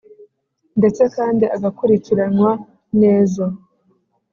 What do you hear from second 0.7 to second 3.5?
ndetse kandi agakurikiranywa neza,